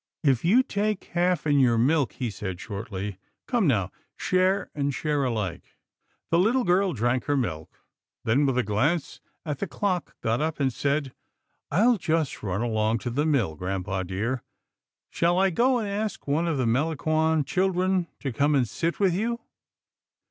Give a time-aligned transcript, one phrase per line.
[0.23, 5.23] "If you take half in your milk," he said shortly," come now, share and share
[5.23, 5.77] alike."
[6.31, 7.83] The little girl drank her milk,
[8.23, 11.13] then with a glance at the clock got up and said,
[11.69, 14.41] "I'll just run along to the mill, grampa dear.
[15.11, 19.13] Shall I go and ask one of the Melangon children to come and sit with
[19.13, 19.39] you?